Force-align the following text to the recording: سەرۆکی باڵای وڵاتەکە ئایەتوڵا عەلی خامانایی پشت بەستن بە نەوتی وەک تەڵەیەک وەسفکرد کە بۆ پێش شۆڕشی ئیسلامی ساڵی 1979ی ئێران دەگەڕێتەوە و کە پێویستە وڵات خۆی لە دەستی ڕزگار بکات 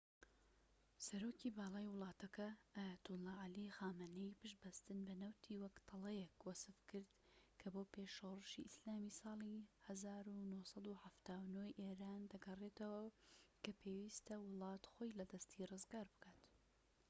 سەرۆکی 1.05 1.55
باڵای 1.57 1.89
وڵاتەکە 1.93 2.47
ئایەتوڵا 2.75 3.33
عەلی 3.43 3.73
خامانایی 3.77 4.37
پشت 4.39 4.57
بەستن 4.63 4.99
بە 5.07 5.13
نەوتی 5.21 5.59
وەک 5.63 5.75
تەڵەیەک 5.89 6.35
وەسفکرد 6.47 7.09
کە 7.59 7.67
بۆ 7.73 7.81
پێش 7.93 8.09
شۆڕشی 8.17 8.67
ئیسلامی 8.67 9.17
ساڵی 9.21 9.57
1979ی 9.87 11.75
ئێران 11.81 12.21
دەگەڕێتەوە 12.33 12.99
و 13.03 13.15
کە 13.63 13.71
پێویستە 13.81 14.35
وڵات 14.45 14.83
خۆی 14.91 15.15
لە 15.19 15.25
دەستی 15.31 15.67
ڕزگار 15.71 16.05
بکات 16.13 16.43